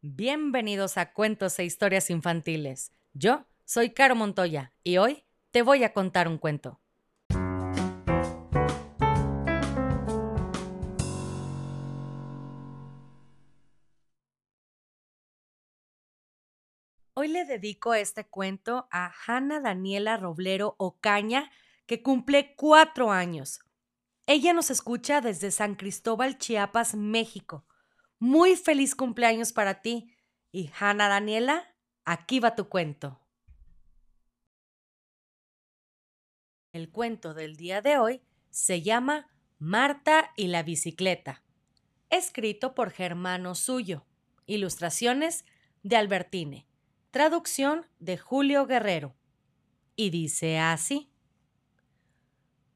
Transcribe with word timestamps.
Bienvenidos 0.00 0.96
a 0.96 1.12
Cuentos 1.12 1.58
e 1.58 1.64
Historias 1.64 2.08
Infantiles. 2.08 2.92
Yo 3.14 3.46
soy 3.64 3.90
Caro 3.90 4.14
Montoya 4.14 4.72
y 4.84 4.98
hoy 4.98 5.24
te 5.50 5.62
voy 5.62 5.82
a 5.82 5.92
contar 5.92 6.28
un 6.28 6.38
cuento. 6.38 6.78
Hoy 17.14 17.26
le 17.26 17.44
dedico 17.44 17.92
este 17.92 18.24
cuento 18.24 18.86
a 18.92 19.12
Hanna 19.26 19.58
Daniela 19.58 20.16
Roblero 20.16 20.76
Ocaña, 20.78 21.50
que 21.86 22.04
cumple 22.04 22.54
cuatro 22.54 23.10
años. 23.10 23.58
Ella 24.26 24.52
nos 24.52 24.70
escucha 24.70 25.20
desde 25.20 25.50
San 25.50 25.74
Cristóbal, 25.74 26.38
Chiapas, 26.38 26.94
México. 26.94 27.64
Muy 28.18 28.56
feliz 28.56 28.94
cumpleaños 28.94 29.52
para 29.52 29.82
ti. 29.82 30.14
Y 30.50 30.70
Hanna 30.78 31.08
Daniela, 31.08 31.74
aquí 32.04 32.40
va 32.40 32.54
tu 32.54 32.68
cuento. 32.68 33.20
El 36.72 36.90
cuento 36.90 37.34
del 37.34 37.56
día 37.56 37.82
de 37.82 37.98
hoy 37.98 38.22
se 38.50 38.82
llama 38.82 39.28
Marta 39.58 40.32
y 40.36 40.48
la 40.48 40.62
bicicleta, 40.62 41.42
escrito 42.10 42.74
por 42.74 42.90
Germano 42.90 43.54
Suyo, 43.54 44.06
ilustraciones 44.46 45.44
de 45.82 45.96
Albertine, 45.96 46.66
traducción 47.10 47.86
de 47.98 48.18
Julio 48.18 48.66
Guerrero. 48.66 49.16
Y 49.96 50.10
dice 50.10 50.58
así. 50.58 51.10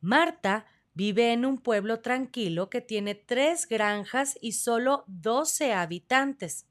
Marta 0.00 0.66
Vive 0.94 1.32
en 1.32 1.46
un 1.46 1.58
pueblo 1.58 2.00
tranquilo 2.00 2.68
que 2.68 2.80
tiene 2.80 3.14
tres 3.14 3.66
granjas 3.66 4.38
y 4.40 4.52
solo 4.52 5.04
doce 5.06 5.72
habitantes. 5.72 6.66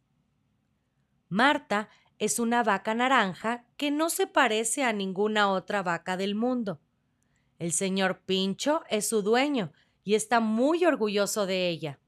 Marta 1.28 1.90
es 2.20 2.38
una 2.38 2.62
vaca 2.62 2.94
naranja 2.94 3.66
que 3.78 3.90
no 3.90 4.12
se 4.12 4.28
parece 4.28 4.84
a 4.84 4.94
ninguna 4.94 5.50
otra 5.50 5.82
vaca 5.82 6.18
del 6.18 6.36
mundo. 6.36 6.80
El 7.58 7.72
señor 7.72 8.22
Pincho 8.22 8.84
es 8.90 9.08
su 9.08 9.24
dueño 9.24 9.72
y 10.04 10.14
está 10.14 10.40
muy 10.40 10.86
orgulloso 10.86 11.48
de 11.48 11.70
ella. 11.70 12.00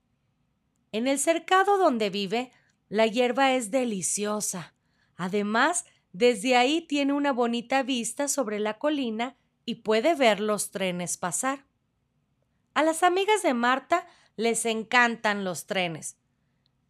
En 0.92 1.08
el 1.08 1.18
cercado 1.18 1.80
donde 1.80 2.12
vive, 2.12 2.52
la 2.90 3.08
hierba 3.08 3.54
es 3.54 3.72
deliciosa. 3.72 4.76
Además, 5.16 5.86
desde 6.12 6.56
ahí 6.58 6.82
tiene 6.82 7.14
una 7.14 7.32
bonita 7.32 7.82
vista 7.82 8.28
sobre 8.28 8.60
la 8.60 8.78
colina 8.78 9.36
y 9.66 9.76
puede 9.76 10.14
ver 10.14 10.40
los 10.40 10.70
trenes 10.70 11.18
pasar. 11.18 11.66
A 12.84 12.86
las 12.86 13.02
amigas 13.02 13.42
de 13.44 13.54
Marta 13.54 14.06
les 14.36 14.66
encantan 14.66 15.46
los 15.46 15.68
trenes, 15.68 16.18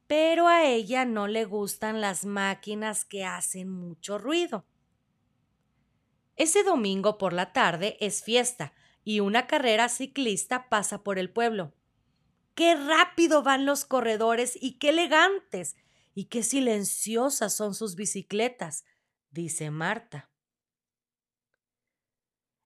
pero 0.08 0.48
a 0.48 0.66
ella 0.66 1.06
no 1.06 1.28
le 1.28 1.46
gustan 1.46 2.02
las 2.02 2.26
máquinas 2.26 3.06
que 3.06 3.26
hacen 3.26 3.70
mucho 3.70 4.18
ruido. 4.18 4.66
Ese 6.36 6.64
domingo 6.64 7.20
por 7.20 7.32
la 7.32 7.54
tarde 7.54 7.96
es 8.00 8.24
fiesta 8.24 8.74
y 9.04 9.20
una 9.20 9.46
carrera 9.46 9.88
ciclista 9.88 10.68
pasa 10.68 11.04
por 11.04 11.20
el 11.20 11.30
pueblo. 11.30 11.76
¡Qué 12.56 12.74
rápido 12.74 13.44
van 13.44 13.68
los 13.68 13.86
corredores 13.86 14.58
y 14.60 14.80
qué 14.80 14.90
elegantes! 14.90 15.76
y 16.16 16.26
qué 16.26 16.42
silenciosas 16.42 17.56
son 17.56 17.76
sus 17.76 17.96
bicicletas, 17.96 18.84
dice 19.30 19.70
Marta. 19.70 20.32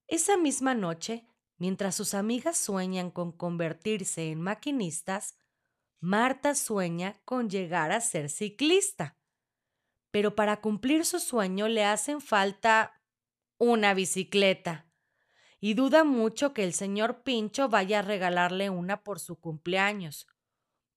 Esa 0.08 0.38
misma 0.38 0.75
noche, 0.75 1.27
Mientras 1.58 1.95
sus 1.95 2.13
amigas 2.13 2.58
sueñan 2.58 3.11
con 3.11 3.31
convertirse 3.31 4.31
en 4.31 4.41
maquinistas, 4.41 5.38
Marta 5.99 6.53
sueña 6.53 7.19
con 7.25 7.49
llegar 7.49 7.91
a 7.91 8.02
ser 8.02 8.30
ciclista. 8.30 9.17
Pero 10.11 10.36
para 10.36 10.61
cumplir 10.61 11.05
su 11.05 11.19
sueño 11.19 11.67
le 11.67 11.83
hacen 11.83 12.22
falta 12.22 13.02
una 13.58 13.95
bicicleta. 13.95 14.86
Y 15.59 15.73
duda 15.73 16.03
mucho 16.03 16.53
que 16.53 16.64
el 16.64 16.73
señor 16.73 17.23
Pincho 17.23 17.67
vaya 17.67 17.99
a 17.99 18.03
regalarle 18.03 18.70
una 18.70 19.03
por 19.03 19.20
su 19.20 19.39
cumpleaños. 19.39 20.27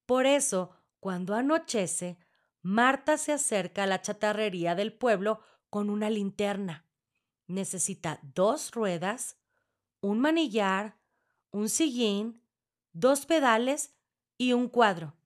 Por 0.05 0.27
eso, 0.27 0.77
cuando 1.01 1.35
anochece, 1.35 2.19
Marta 2.61 3.17
se 3.17 3.33
acerca 3.33 3.85
a 3.85 3.87
la 3.87 4.03
chatarrería 4.03 4.75
del 4.75 4.93
pueblo 4.93 5.41
con 5.71 5.89
una 5.89 6.11
linterna. 6.11 6.87
Necesita 7.47 8.21
dos 8.23 8.71
ruedas, 8.73 9.40
un 10.01 10.21
manillar, 10.21 10.99
un 11.51 11.69
sillín, 11.69 12.43
dos 12.93 13.27
pedales 13.27 13.95
y 14.37 14.53
un 14.53 14.69
cuadro. 14.69 15.17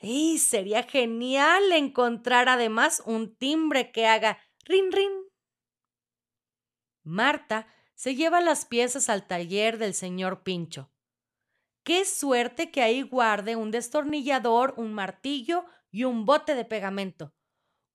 Y 0.00 0.38
sería 0.38 0.84
genial 0.84 1.72
encontrar 1.72 2.48
además 2.48 3.02
un 3.04 3.34
timbre 3.36 3.90
que 3.90 4.06
haga 4.06 4.38
rin 4.64 4.92
rin. 4.92 5.12
Marta 7.02 7.66
se 7.94 8.14
lleva 8.14 8.40
las 8.40 8.64
piezas 8.64 9.08
al 9.08 9.26
taller 9.26 9.78
del 9.78 9.94
señor 9.94 10.42
Pincho. 10.42 10.90
Qué 11.82 12.04
suerte 12.04 12.70
que 12.70 12.82
ahí 12.82 13.02
guarde 13.02 13.56
un 13.56 13.70
destornillador, 13.70 14.74
un 14.76 14.92
martillo 14.92 15.64
y 15.90 16.04
un 16.04 16.26
bote 16.26 16.54
de 16.54 16.64
pegamento. 16.64 17.34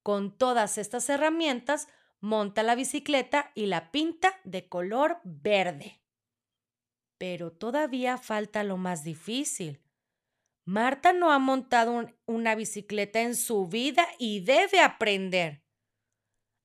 Con 0.02 0.36
todas 0.36 0.78
estas 0.78 1.08
herramientas, 1.08 1.88
monta 2.20 2.62
la 2.62 2.74
bicicleta 2.74 3.52
y 3.54 3.66
la 3.66 3.92
pinta 3.92 4.34
de 4.44 4.68
color 4.68 5.20
verde. 5.24 6.03
Pero 7.18 7.52
todavía 7.52 8.18
falta 8.18 8.64
lo 8.64 8.76
más 8.76 9.04
difícil. 9.04 9.80
Marta 10.64 11.12
no 11.12 11.30
ha 11.30 11.38
montado 11.38 12.10
una 12.26 12.54
bicicleta 12.54 13.20
en 13.20 13.36
su 13.36 13.68
vida 13.68 14.06
y 14.18 14.40
debe 14.40 14.80
aprender. 14.80 15.62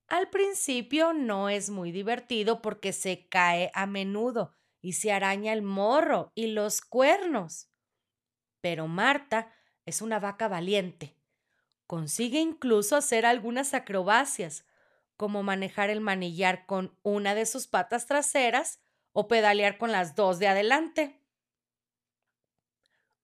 Al 0.08 0.28
principio 0.28 1.12
no 1.12 1.48
es 1.48 1.70
muy 1.70 1.92
divertido 1.92 2.62
porque 2.62 2.92
se 2.92 3.28
cae 3.28 3.70
a 3.74 3.86
menudo 3.86 4.52
y 4.80 4.94
se 4.94 5.12
araña 5.12 5.52
el 5.52 5.62
morro 5.62 6.32
y 6.34 6.48
los 6.48 6.80
cuernos. 6.80 7.68
Pero 8.60 8.88
Marta 8.88 9.52
es 9.86 10.02
una 10.02 10.18
vaca 10.18 10.48
valiente. 10.48 11.14
Consigue 11.86 12.40
incluso 12.40 12.96
hacer 12.96 13.26
algunas 13.26 13.74
acrobacias, 13.74 14.64
como 15.16 15.42
manejar 15.42 15.90
el 15.90 16.00
manillar 16.00 16.64
con 16.66 16.96
una 17.02 17.34
de 17.34 17.46
sus 17.46 17.66
patas 17.66 18.06
traseras 18.06 18.80
o 19.12 19.28
pedalear 19.28 19.78
con 19.78 19.92
las 19.92 20.14
dos 20.14 20.38
de 20.38 20.48
adelante. 20.48 21.20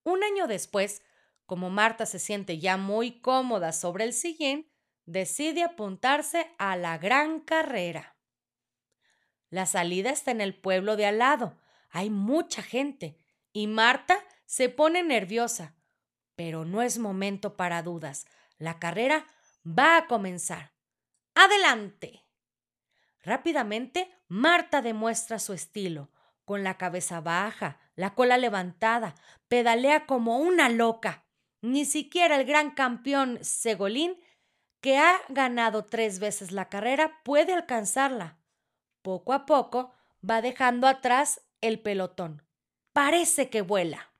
Un 0.02 0.22
año 0.22 0.46
después, 0.46 1.02
como 1.46 1.70
Marta 1.70 2.06
se 2.06 2.18
siente 2.18 2.58
ya 2.58 2.76
muy 2.76 3.20
cómoda 3.20 3.72
sobre 3.72 4.04
el 4.04 4.12
sillín, 4.12 4.70
decide 5.04 5.62
apuntarse 5.62 6.50
a 6.58 6.76
la 6.76 6.98
gran 6.98 7.40
carrera. 7.40 8.16
La 9.50 9.66
salida 9.66 10.10
está 10.10 10.32
en 10.32 10.40
el 10.40 10.54
pueblo 10.54 10.96
de 10.96 11.06
al 11.06 11.18
lado. 11.18 11.56
Hay 11.90 12.10
mucha 12.10 12.62
gente 12.62 13.16
y 13.52 13.68
Marta 13.68 14.18
se 14.44 14.68
pone 14.68 15.02
nerviosa. 15.02 15.74
Pero 16.34 16.64
no 16.64 16.82
es 16.82 16.98
momento 16.98 17.56
para 17.56 17.82
dudas. 17.82 18.26
La 18.58 18.78
carrera 18.78 19.26
va 19.66 19.96
a 19.96 20.06
comenzar. 20.06 20.72
¡Adelante! 21.34 22.25
Rápidamente, 23.26 24.08
Marta 24.28 24.82
demuestra 24.82 25.40
su 25.40 25.52
estilo. 25.52 26.12
Con 26.44 26.62
la 26.62 26.78
cabeza 26.78 27.20
baja, 27.20 27.80
la 27.96 28.14
cola 28.14 28.38
levantada, 28.38 29.16
pedalea 29.48 30.06
como 30.06 30.38
una 30.38 30.68
loca. 30.68 31.24
Ni 31.60 31.86
siquiera 31.86 32.36
el 32.36 32.46
gran 32.46 32.70
campeón 32.70 33.40
Segolín, 33.42 34.16
que 34.80 34.98
ha 34.98 35.20
ganado 35.28 35.86
tres 35.86 36.20
veces 36.20 36.52
la 36.52 36.68
carrera, 36.68 37.20
puede 37.24 37.52
alcanzarla. 37.52 38.38
Poco 39.02 39.32
a 39.32 39.44
poco 39.44 39.92
va 40.28 40.40
dejando 40.40 40.86
atrás 40.86 41.40
el 41.60 41.80
pelotón. 41.80 42.46
Parece 42.92 43.50
que 43.50 43.60
vuela. 43.60 44.12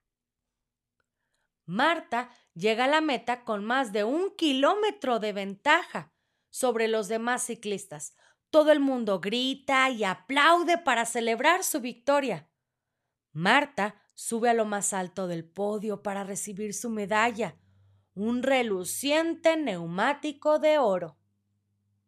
Marta 1.64 2.30
llega 2.54 2.86
a 2.86 2.88
la 2.88 3.00
meta 3.00 3.44
con 3.44 3.64
más 3.64 3.92
de 3.92 4.02
un 4.02 4.34
kilómetro 4.34 5.20
de 5.20 5.32
ventaja 5.32 6.12
sobre 6.50 6.88
los 6.88 7.06
demás 7.06 7.44
ciclistas, 7.44 8.16
todo 8.56 8.72
el 8.72 8.80
mundo 8.80 9.20
grita 9.20 9.91
y 9.91 10.03
aplaude 10.03 10.78
para 10.78 11.04
celebrar 11.04 11.62
su 11.62 11.82
victoria. 11.82 12.48
Marta 13.32 14.00
sube 14.14 14.48
a 14.48 14.54
lo 14.54 14.64
más 14.64 14.94
alto 14.94 15.26
del 15.26 15.44
podio 15.44 16.03
para 16.03 16.24
recibir 16.24 16.72
su 16.72 16.88
medalla, 16.88 17.58
un 18.14 18.42
reluciente 18.42 19.58
neumático 19.58 20.58
de 20.58 20.78
oro. 20.78 21.18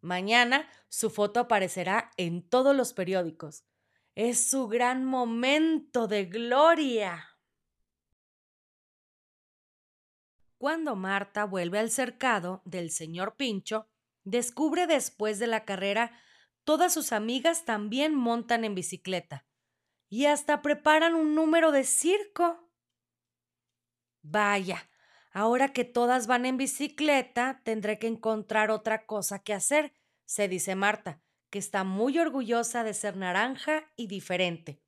Mañana 0.01 0.67
su 0.89 1.11
foto 1.11 1.41
aparecerá 1.41 2.13
en 2.17 2.49
todos 2.49 2.75
los 2.75 2.95
periódicos. 2.95 3.67
Es 4.15 4.49
su 4.49 4.69
gran 4.69 5.05
momento 5.05 6.09
de 6.09 6.25
gloria. 6.25 7.27
Cuando 10.57 10.97
Marta 10.97 11.45
vuelve 11.45 11.79
al 11.79 11.91
cercado 11.91 12.63
del 12.65 12.91
señor 12.91 13.37
Pincho, 13.37 13.87
descubre 14.25 14.87
después 14.87 15.39
de 15.39 15.47
la 15.47 15.67
carrera 15.67 16.19
Todas 16.69 16.93
sus 16.93 17.13
amigas 17.13 17.65
también 17.65 18.15
montan 18.15 18.63
en 18.63 18.75
bicicleta 18.75 19.47
y 20.11 20.27
hasta 20.27 20.61
preparan 20.61 21.15
un 21.15 21.35
número 21.35 21.73
de 21.73 21.85
circo. 21.85 22.71
Vaya, 24.21 24.91
Ahora 25.31 25.73
que 25.73 25.85
todas 25.85 26.27
van 26.27 26.45
en 26.45 26.59
bicicleta, 26.59 27.63
tendré 27.65 27.99
que 27.99 28.07
encontrar 28.07 28.71
otra 28.71 29.07
cosa 29.07 29.39
que 29.39 29.55
hacer, 29.55 29.95
se 30.27 30.47
dice 30.47 30.75
Marta, 30.75 31.23
que 31.49 31.59
está 31.59 31.85
muy 31.85 32.19
orgullosa 32.19 32.85
de 32.85 32.93
ser 32.93 33.17
naranja 33.17 33.91
y 33.97 34.09
diferente. 34.09 34.83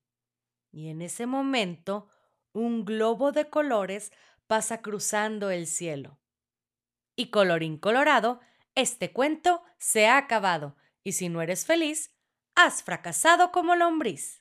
Y 0.71 0.89
en 0.89 1.01
ese 1.01 1.25
momento, 1.25 2.11
un 2.53 2.85
globo 2.85 3.33
de 3.33 3.49
colores 3.49 4.13
pasa 4.47 4.83
cruzando 4.83 5.49
el 5.49 5.67
cielo. 5.67 6.19
Y 7.17 7.31
colorín 7.31 7.79
colorado, 7.79 8.41
este 8.75 9.15
cuento 9.15 9.63
se 9.79 10.09
ha 10.09 10.19
acabado, 10.19 10.77
y 11.05 11.13
si 11.13 11.29
no 11.29 11.43
eres 11.43 11.67
feliz, 11.67 12.11
has 12.55 12.83
fracasado 12.83 13.53
como 13.53 13.75
lombriz. 13.77 14.40